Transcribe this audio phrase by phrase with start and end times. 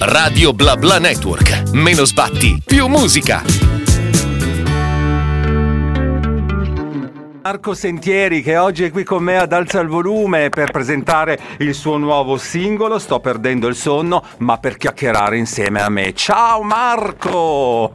[0.00, 1.70] Radio Bla Bla Network.
[1.72, 3.42] Meno sbatti, più musica.
[7.42, 11.74] Marco Sentieri che oggi è qui con me ad Alza il Volume per presentare il
[11.74, 16.14] suo nuovo singolo Sto perdendo il sonno ma per chiacchierare insieme a me.
[16.14, 17.92] Ciao Marco!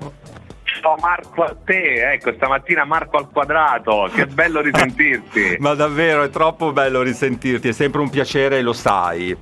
[0.81, 5.57] Ciao Marco a te, ecco stamattina Marco al quadrato, che bello risentirti.
[5.59, 9.35] ma davvero è troppo bello risentirti, è sempre un piacere, lo sai.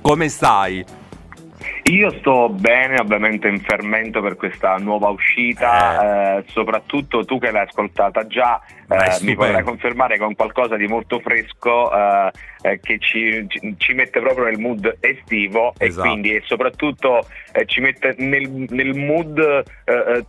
[0.00, 0.84] Come stai?
[1.88, 6.38] Io sto bene, ovviamente in fermento per questa nuova uscita, eh.
[6.38, 11.18] Eh, soprattutto tu che l'hai ascoltata già, eh, mi potrai confermare con qualcosa di molto
[11.20, 12.30] fresco eh,
[12.62, 16.06] eh, che ci, ci, mette proprio nel mood estivo esatto.
[16.06, 19.62] e quindi e soprattutto eh, ci mette nel, nel mood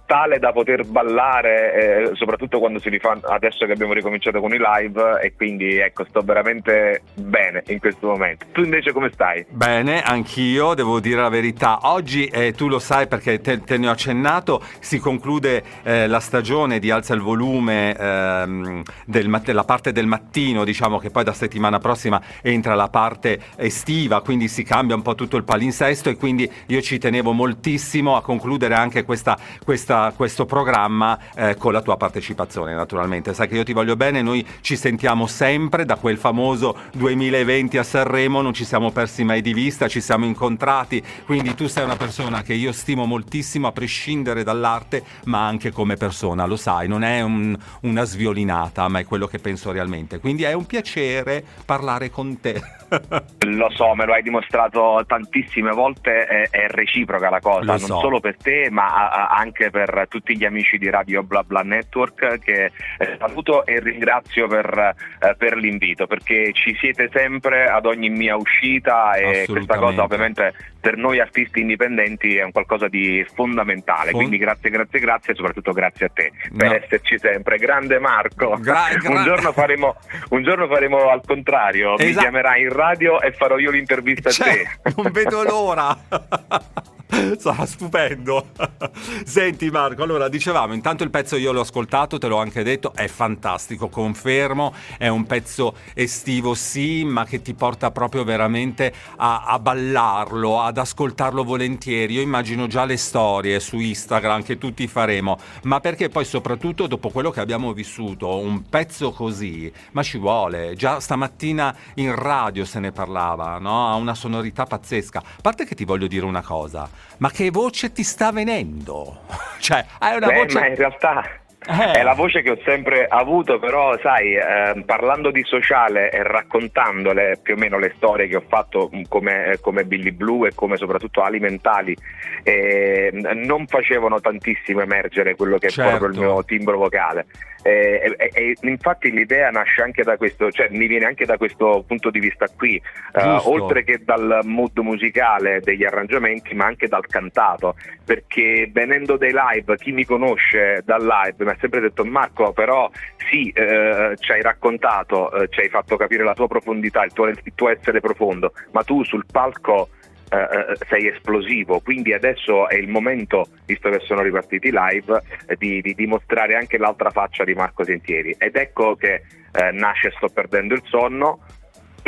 [0.06, 5.20] tale da poter ballare, soprattutto quando si rifà adesso che abbiamo ricominciato con i live
[5.22, 8.46] e quindi ecco sto veramente bene in questo momento.
[8.54, 9.46] Tu invece come stai?
[9.50, 11.49] Bene, anch'io devo dire la verità.
[11.82, 16.20] Oggi eh, tu lo sai perché te, te, ne ho accennato, si conclude eh, la
[16.20, 21.34] stagione di Alza il volume ehm, del, della parte del mattino, diciamo che poi da
[21.34, 26.18] settimana prossima entra la parte estiva, quindi si cambia un po' tutto il palinsesto e
[26.18, 31.82] quindi io ci tenevo moltissimo a concludere anche questa, questa, questo programma eh, con la
[31.82, 33.34] tua partecipazione naturalmente.
[33.34, 37.84] Sai che io ti voglio bene, noi ci sentiamo sempre da quel famoso 2020 a
[37.84, 41.96] Sanremo, non ci siamo persi mai di vista, ci siamo incontrati, quindi tu sei una
[41.96, 47.04] persona che io stimo moltissimo a prescindere dall'arte, ma anche come persona, lo sai, non
[47.04, 50.20] è un, una sviolinata, ma è quello che penso realmente.
[50.20, 52.62] Quindi è un piacere parlare con te.
[53.46, 57.80] lo so, me lo hai dimostrato tantissime volte, è, è reciproca la cosa, lo non
[57.80, 58.00] so.
[58.00, 62.72] solo per te, ma anche per tutti gli amici di Radio Bla Bla Network che
[62.98, 68.36] eh, saluto e ringrazio per, eh, per l'invito, perché ci siete sempre ad ogni mia
[68.36, 74.12] uscita e questa cosa ovviamente per noi artisti indipendenti è un qualcosa di fondamentale.
[74.12, 76.76] Quindi grazie, grazie, grazie e soprattutto grazie a te per no.
[76.76, 77.58] esserci sempre.
[77.58, 78.58] Grande Marco.
[78.60, 79.96] Gra- gra- un, giorno faremo,
[80.30, 82.06] un, giorno faremo, al contrario, esatto.
[82.06, 84.94] mi chiamerai in radio e farò io l'intervista cioè, a te.
[84.96, 85.98] Non vedo l'ora.
[87.40, 88.50] Sarà stupendo.
[89.26, 93.08] Senti Marco, allora dicevamo, intanto il pezzo io l'ho ascoltato, te l'ho anche detto, è
[93.08, 99.60] fantastico, confermo, è un pezzo estivo sì, ma che ti porta proprio veramente a, a
[99.60, 102.14] ballarlo, ad ascoltarlo volentieri.
[102.14, 107.10] Io immagino già le storie su Instagram che tutti faremo, ma perché poi soprattutto dopo
[107.10, 110.76] quello che abbiamo vissuto, un pezzo così, ma ci vuole.
[110.76, 113.90] Già stamattina in radio se ne parlava, no?
[113.90, 115.20] Ha una sonorità pazzesca.
[115.20, 119.22] A parte che ti voglio dire una cosa ma che voce ti sta venendo?
[119.60, 120.60] cioè, hai una Beh, voce...
[120.60, 121.92] Ma in realtà eh.
[121.92, 127.38] È la voce che ho sempre avuto, però sai, eh, parlando di sociale e raccontandole
[127.44, 130.56] più o meno le storie che ho fatto mm, come, eh, come Billy Blue e
[130.56, 131.96] come soprattutto alimentali,
[132.44, 135.82] eh, non facevano tantissimo emergere quello che certo.
[135.82, 136.32] è proprio il certo.
[136.32, 137.26] mio timbro vocale.
[137.62, 141.84] E, e, e, infatti l'idea nasce anche da questo, cioè mi viene anche da questo
[141.86, 142.82] punto di vista qui,
[143.14, 147.76] uh, oltre che dal mood musicale degli arrangiamenti, ma anche dal cantato,
[148.06, 152.90] perché venendo dai live, chi mi conosce dal live mi ha sempre detto Marco, però
[153.30, 157.28] sì, eh, ci hai raccontato, eh, ci hai fatto capire la tua profondità, il tuo,
[157.28, 159.90] il tuo essere profondo, ma tu sul palco
[160.30, 165.56] eh, eh, sei esplosivo, quindi adesso è il momento, visto che sono ripartiti live, eh,
[165.58, 168.36] di, di, dimostrare anche l'altra faccia di Marco Sentieri.
[168.38, 171.40] Ed ecco che eh, nasce Sto perdendo il sonno,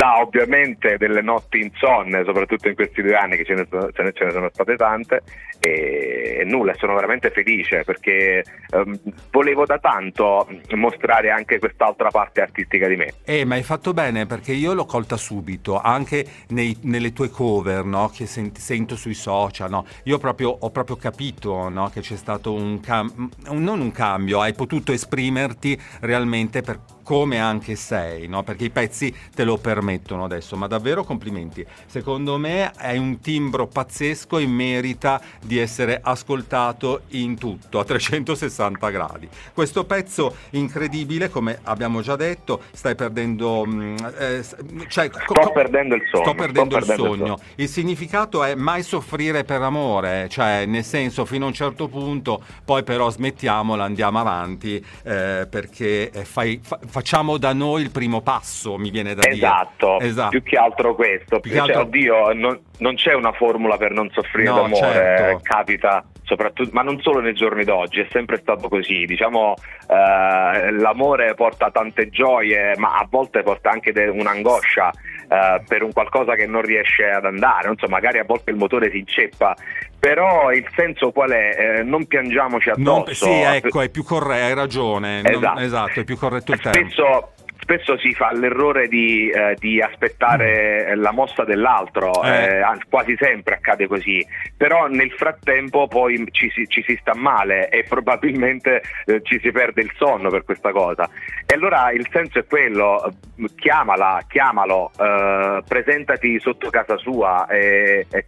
[0.02, 4.30] da ovviamente delle notti insonne, soprattutto in questi due anni che ce ne, ce ne,
[4.32, 5.22] sono state tante,
[5.60, 8.42] e nulla, sono veramente felice perché
[8.72, 8.98] um,
[9.30, 13.12] volevo da tanto mostrare anche quest'altra parte artistica di me.
[13.24, 17.84] Eh, ma hai fatto bene perché io l'ho colta subito, anche nei, nelle tue cover
[17.84, 18.10] no?
[18.12, 19.86] che senti, sento sui social, no?
[20.02, 21.90] io proprio, ho proprio capito no?
[21.90, 27.76] che c'è stato un cambio, non un cambio, hai potuto esprimerti realmente per come anche
[27.76, 28.42] sei, no?
[28.42, 31.64] perché i pezzi te lo permettono adesso, ma davvero complimenti.
[31.86, 38.90] Secondo me è un timbro pazzesco e merita di essere ascoltato in tutto, a 360
[38.90, 39.28] gradi.
[39.52, 43.64] Questo pezzo incredibile, come abbiamo già detto, stai perdendo...
[43.66, 44.44] Mm, eh,
[44.88, 46.24] cioè, sto co- perdendo il sogno.
[46.24, 47.12] Sto perdendo, sto il, perdendo sogno.
[47.12, 47.40] il sogno.
[47.56, 52.42] Il significato è mai soffrire per amore, cioè nel senso fino a un certo punto,
[52.64, 58.76] poi però smettiamola, andiamo avanti, eh, perché fai, fa, facciamo da noi il primo passo,
[58.76, 60.10] mi viene da esatto, dire.
[60.10, 61.40] Esatto, più che altro questo.
[61.40, 61.74] Più che altro...
[61.74, 65.40] Cioè, oddio, non, non, c'è una formula per non soffrire no, d'amore, certo.
[65.42, 69.06] capita soprattutto, ma non solo nei giorni d'oggi, è sempre stato così.
[69.06, 69.54] Diciamo,
[69.88, 74.92] eh, l'amore porta tante gioie, ma a volte porta anche de- un'angoscia.
[75.32, 78.56] Uh, per un qualcosa che non riesce ad andare, non so, magari a volte il
[78.56, 79.56] motore si inceppa,
[79.98, 81.78] però il senso qual è?
[81.78, 83.26] Eh, non piangiamoci addosso.
[83.26, 85.54] Non, sì, ecco, è più corretto, hai ragione, esatto.
[85.54, 86.78] Non, esatto, è più corretto il tempo.
[86.78, 87.32] Spesso
[87.62, 92.58] spesso si fa l'errore di, eh, di aspettare la mossa dell'altro, eh.
[92.58, 94.24] Eh, quasi sempre accade così,
[94.56, 99.52] però nel frattempo poi ci si, ci si sta male e probabilmente eh, ci si
[99.52, 101.08] perde il sonno per questa cosa.
[101.46, 103.14] E allora il senso è quello,
[103.54, 107.46] chiamala, chiamalo, eh, presentati sotto casa sua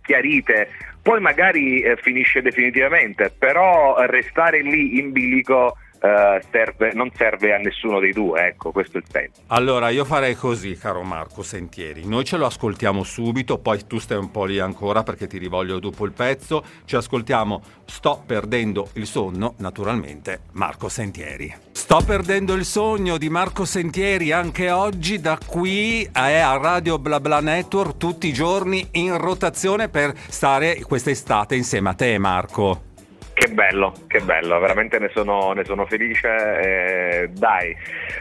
[0.03, 0.69] chiarite
[1.03, 7.56] poi magari eh, finisce definitivamente, però restare lì in bilico Uh, serve, non serve a
[7.56, 9.41] nessuno dei due, ecco, questo è il senso.
[9.47, 12.06] Allora, io farei così, caro Marco Sentieri.
[12.06, 15.79] Noi ce lo ascoltiamo subito, poi tu stai un po' lì ancora perché ti rivoglio
[15.79, 16.62] dopo il pezzo.
[16.85, 21.55] Ci ascoltiamo Sto perdendo il sonno, naturalmente, Marco Sentieri.
[21.73, 27.19] Sto perdendo il sogno di Marco Sentieri anche oggi, da qui è a Radio Bla
[27.19, 32.93] Bla Network tutti i giorni in rotazione per stare quest'estate insieme a te, Marco.
[33.35, 36.29] Che bello, che bello, veramente ne sono, ne sono felice.
[36.29, 37.77] Eh, dai,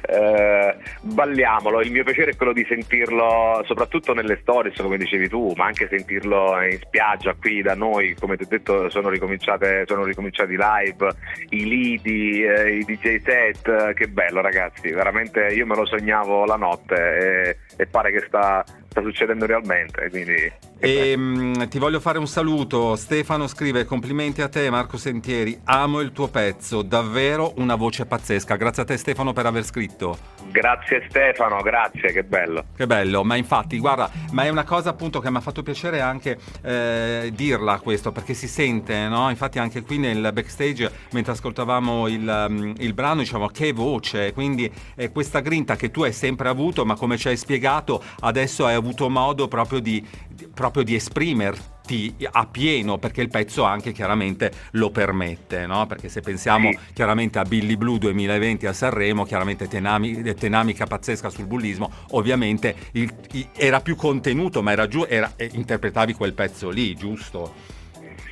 [0.09, 1.81] eh, balliamolo.
[1.81, 5.87] Il mio piacere è quello di sentirlo soprattutto nelle stories, come dicevi tu, ma anche
[5.87, 8.15] sentirlo in spiaggia qui da noi.
[8.19, 9.11] Come ti ho detto, sono,
[9.85, 11.07] sono ricominciati live,
[11.49, 13.93] i lidi, eh, i DJ set.
[13.93, 18.63] Che bello, ragazzi, veramente io me lo sognavo la notte e, e pare che sta,
[18.93, 20.07] sta succedendo realmente.
[20.09, 20.51] Quindi...
[20.77, 22.95] E, mh, ti voglio fare un saluto.
[22.95, 25.59] Stefano scrive: Complimenti a te, Marco Sentieri.
[25.65, 28.55] Amo il tuo pezzo, davvero una voce pazzesca.
[28.55, 30.17] Grazie a te, Stefano, per aver scritto.
[30.51, 32.65] Grazie, Stefano, grazie, che bello.
[32.75, 35.99] Che bello, ma infatti, guarda, ma è una cosa appunto che mi ha fatto piacere
[35.99, 39.29] anche eh, dirla questo, perché si sente, no?
[39.29, 44.33] Infatti, anche qui nel backstage, mentre ascoltavamo il, um, il brano, diciamo che voce.
[44.33, 48.65] Quindi, è questa grinta che tu hai sempre avuto, ma come ci hai spiegato, adesso
[48.65, 53.91] hai avuto modo proprio di, di, proprio di esprimerti a pieno perché il pezzo anche
[53.91, 55.85] chiaramente lo permette, no?
[55.85, 56.79] Perché se pensiamo sì.
[56.93, 63.13] chiaramente a Billy Blue 2020 a Sanremo, chiaramente tenami, tenamica pazzesca sul bullismo, ovviamente il,
[63.31, 67.73] il, era più contenuto, ma era giù, era, interpretavi quel pezzo lì, giusto?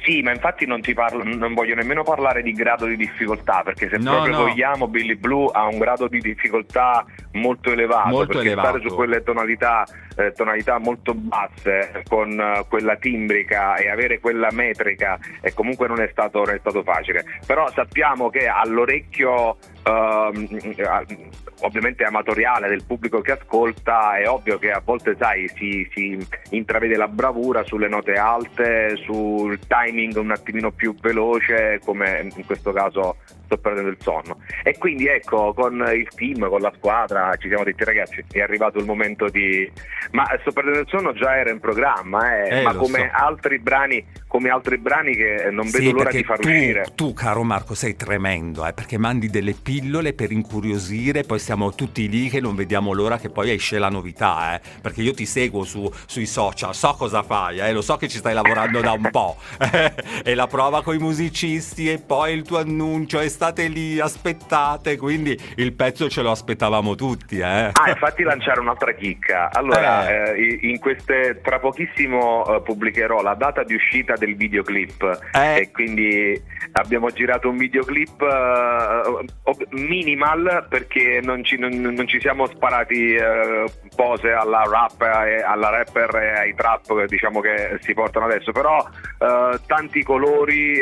[0.04, 3.98] Sì, ma infatti non, parlo, non, voglio nemmeno parlare di grado di difficoltà, perché se
[3.98, 4.44] no, proprio no.
[4.46, 8.68] vogliamo Billy Blue ha un grado di difficoltà molto elevato, molto perché elevato.
[8.68, 9.86] stare su quelle tonalità,
[10.22, 16.02] eh, tonalità molto basse con uh, quella timbrica e avere quella metrica e comunque non
[16.02, 17.24] è, stato, non è stato facile.
[17.46, 20.32] Però sappiamo che all'orecchio uh,
[21.62, 26.18] ovviamente amatoriale del pubblico che ascolta, è ovvio che a volte sai, si, si,
[26.52, 32.72] intravede la bravura sulle note alte, sul timing un attimino più veloce, come in questo
[32.72, 33.18] caso
[33.52, 34.42] sto perdendo il sonno.
[34.64, 38.78] E quindi ecco, con il team, con la squadra, ci siamo detti ragazzi, è arrivato
[38.80, 39.70] il momento di...
[40.12, 43.24] Ma sto perdendo il sonno già era in programma, eh, eh, ma come so.
[43.26, 46.86] altri brani come altri brani che non vedo sì, l'ora di far tu, uscire.
[46.96, 52.08] Tu, caro Marco, sei tremendo, eh, perché mandi delle pillole per incuriosire, poi siamo tutti
[52.08, 55.66] lì che non vediamo l'ora che poi esce la novità, eh, perché io ti seguo
[55.66, 59.10] su, sui social, so cosa fai, eh, lo so che ci stai lavorando da un
[59.12, 59.36] po',
[60.24, 64.96] e la prova con i musicisti e poi il tuo annuncio, e state lì, aspettate,
[64.96, 67.40] quindi il pezzo ce lo aspettavamo tutti.
[67.40, 67.72] Eh.
[67.74, 69.50] Ah, infatti lanciare un'altra chicca.
[69.52, 70.40] Allora, eh.
[70.40, 75.20] eh in queste, tra pochissimo pubblicherò la data di uscita del videoclip.
[75.34, 75.62] Eh.
[75.62, 76.40] e quindi
[76.74, 83.66] abbiamo girato un videoclip uh, minimal perché non ci, non, non ci siamo sparati uh,
[83.96, 88.52] pose alla rap e alla rapper e ai trap diciamo che si portano adesso.
[88.52, 90.80] Però uh, tanti colori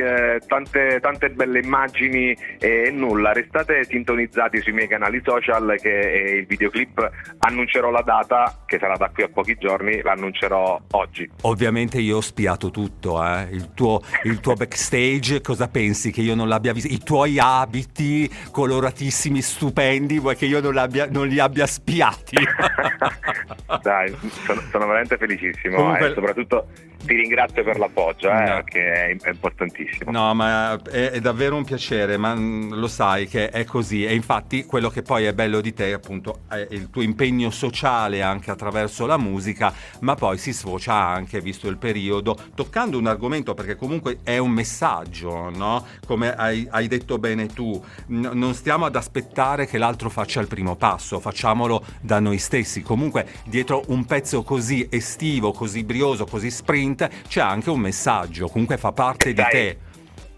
[0.48, 3.31] tante, tante belle immagini e nulla.
[3.31, 7.10] Restate sintonizzati sui miei canali social che il videoclip.
[7.39, 11.29] Annuncerò la data che sarà da qui a pochi giorni l'annuncerò oggi.
[11.43, 16.36] Ovviamente io ho spiato tutto eh il tuo, il tuo backstage, cosa pensi che io
[16.36, 16.91] non l'abbia visto?
[16.91, 20.74] I tuoi abiti coloratissimi, stupendi, vuoi che io non,
[21.09, 22.38] non li abbia spiati?
[23.81, 26.09] Dai, sono, sono, veramente felicissimo Comunque...
[26.09, 26.67] e soprattutto
[27.10, 28.63] ti ringrazio per l'appoggio, eh, no.
[28.63, 30.12] che è, importantissimo.
[30.12, 34.13] No, ma è, è, davvero un piacere, ma mm, lo sai che è così e
[34.13, 38.51] infatti quello che poi è bello di te appunto è il tuo impegno sociale anche
[38.51, 43.75] attraverso la musica, ma poi si sfocia anche, visto il periodo, toccando un argomento perché
[43.75, 45.84] comunque è un messaggio, no?
[46.06, 50.48] Come hai, hai detto bene tu, N- non stiamo ad aspettare che l'altro faccia il
[50.48, 52.84] primo passo, facciamolo da noi stessi.
[52.84, 58.77] Comunque dietro un pezzo così estivo, così brioso, così sprint c'è anche un messaggio, comunque
[58.77, 59.46] fa parte Dai.
[59.46, 59.77] di te.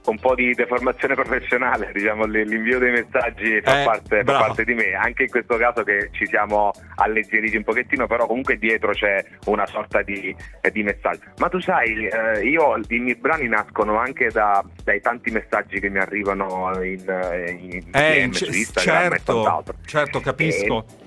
[0.03, 4.73] un po' di deformazione professionale, diciamo, l'invio dei messaggi fa, eh, parte, fa, parte, di
[4.73, 9.23] me, anche in questo caso che ci siamo alleggeriti un pochettino, però comunque dietro c'è
[9.45, 10.35] una sorta di,
[10.71, 11.31] di messaggio.
[11.37, 15.89] Ma tu sai, eh, io i miei brani nascono anche da, dai tanti messaggi che
[15.89, 19.75] mi arrivano in, eh, in eh, DM, su Instagram certo, e quant'altro.
[19.85, 20.85] Certo, capisco.
[20.87, 21.00] E,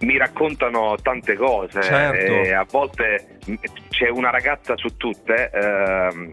[0.00, 2.54] mi raccontano tante cose certo.
[2.54, 3.38] a volte
[3.90, 6.30] c'è una ragazza su tutte ehm,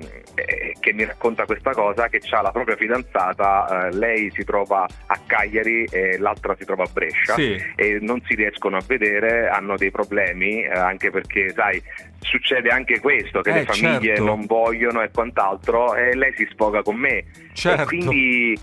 [0.79, 5.19] che mi racconta questa cosa che ha la propria fidanzata, eh, lei si trova a
[5.25, 7.61] Cagliari e l'altra si trova a Brescia sì.
[7.75, 11.81] e non si riescono a vedere, hanno dei problemi eh, anche perché sai
[12.19, 14.23] succede anche questo che eh, le famiglie certo.
[14.23, 17.85] non vogliono e quant'altro e lei si sfoga con me certo.
[17.85, 18.57] quindi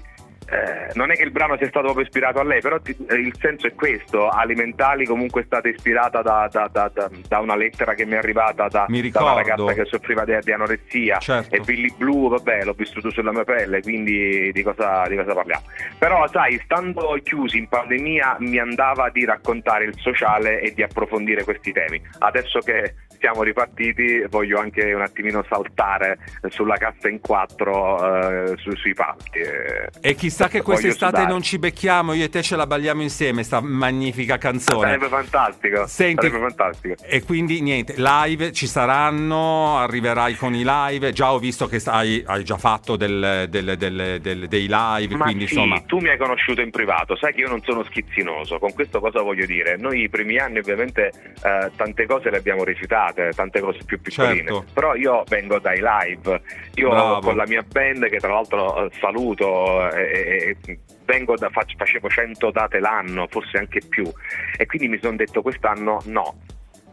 [0.54, 3.16] eh, non è che il brano sia stato proprio ispirato a lei, però ti, eh,
[3.16, 4.28] il senso è questo.
[4.28, 6.90] Alimentali comunque è stata ispirata da, da, da,
[7.28, 11.18] da una lettera che mi è arrivata da, una ragazza che soffriva di, di anoressia
[11.18, 11.54] certo.
[11.54, 15.64] e Billy Blue, vabbè, l'ho vissuto sulla mia pelle, quindi di cosa, di cosa parliamo.
[15.98, 21.42] Però sai, stando chiusi in pandemia mi andava di raccontare il sociale e di approfondire
[21.42, 22.00] questi temi.
[22.18, 22.94] Adesso che
[23.24, 26.18] siamo ripartiti voglio anche un attimino saltare
[26.48, 29.38] sulla cassa in quattro eh, su, sui palchi.
[29.38, 29.88] Eh.
[30.02, 33.60] E chissà che quest'estate non ci becchiamo, io e te ce la balliamo insieme, sta
[33.60, 34.86] magnifica canzone.
[34.86, 35.86] Sarebbe fantastico.
[35.86, 36.94] Senti, sarebbe fantastico.
[37.02, 42.22] E quindi niente, live ci saranno, arriverai con i live, già ho visto che hai,
[42.26, 45.80] hai già fatto del, del, del, dei live, Ma quindi sì, insomma...
[45.80, 49.20] tu mi hai conosciuto in privato, sai che io non sono schizzinoso, con questo cosa
[49.22, 49.76] voglio dire?
[49.76, 54.36] Noi i primi anni ovviamente eh, tante cose le abbiamo recitate tante, cose più piccoline.
[54.36, 54.64] Certo.
[54.72, 56.40] Però io vengo dai live,
[56.74, 57.20] io Bravo.
[57.20, 60.56] con la mia band che tra l'altro eh, saluto e, e
[61.04, 64.10] vengo da, facevo 100 date l'anno, forse anche più,
[64.56, 66.40] e quindi mi sono detto quest'anno no.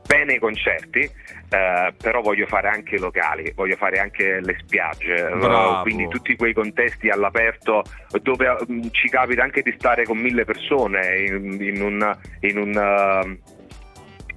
[0.05, 5.29] Bene i concerti, eh, però voglio fare anche i locali, voglio fare anche le spiagge,
[5.38, 5.83] Bravo.
[5.83, 7.83] quindi tutti quei contesti all'aperto
[8.21, 13.38] dove um, ci capita anche di stare con mille persone in, in un, in un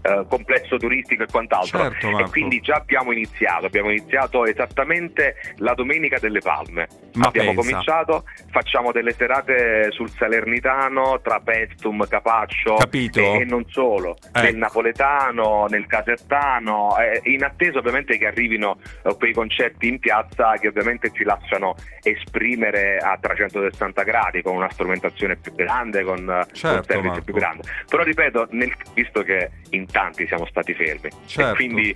[0.04, 1.78] eh, complesso turistico e quant'altro.
[1.78, 6.88] Certo, e quindi già abbiamo iniziato, abbiamo iniziato esattamente la domenica delle Palme.
[7.14, 7.68] Ma abbiamo pensa.
[7.70, 13.20] cominciato, facciamo delle serate sul Salernitano, tra Pestum, Capaccio Capito.
[13.20, 14.40] E, e, non solo, Ecco.
[14.42, 20.52] nel napoletano, nel casertano, eh, in attesa ovviamente che arrivino eh, quei concerti in piazza
[20.60, 26.46] che ovviamente ci lasciano esprimere a 360 gradi con una strumentazione più grande, con, eh,
[26.52, 27.24] Certo, un service Marco.
[27.24, 27.62] più grande.
[27.88, 31.52] Però ripeto, nel- visto che in tanti siamo stati fermi Certo.
[31.52, 31.94] e quindi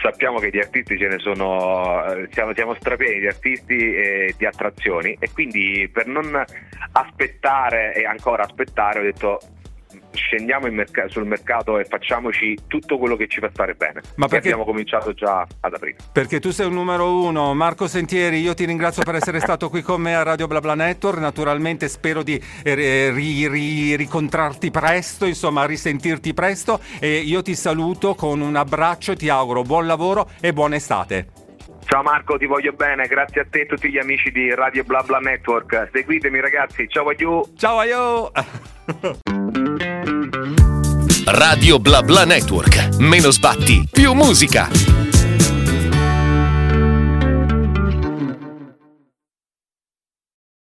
[0.00, 4.46] sappiamo che di artisti ce ne sono, eh, siamo, siamo strapieni di artisti e di
[4.46, 6.44] attrazioni e quindi per non
[6.92, 9.40] aspettare e ancora aspettare ho detto
[10.12, 14.00] scendiamo merc- sul mercato e facciamoci tutto quello che ci fa stare bene.
[14.16, 15.96] Ma E perché- abbiamo cominciato già ad aprile.
[16.12, 19.82] Perché tu sei un numero uno, Marco Sentieri, io ti ringrazio per essere stato qui
[19.82, 25.64] con me a Radio BlaBla Network, naturalmente spero di eh, ri- ri- ricontrarti presto, insomma
[25.64, 30.76] risentirti presto e io ti saluto con un abbraccio, ti auguro buon lavoro e buona
[30.76, 31.28] estate.
[31.86, 34.84] Ciao Marco, ti voglio bene, grazie a te e a tutti gli amici di Radio
[34.84, 35.88] BlaBla Network.
[35.92, 37.52] Seguitemi ragazzi, ciao a you!
[37.56, 38.30] Ciao aio!
[41.32, 42.96] Radio Bla Bla Network.
[42.98, 44.68] Meno sbatti, più musica.